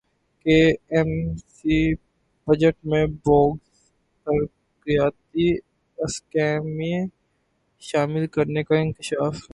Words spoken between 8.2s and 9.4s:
کرنیکا انکشاف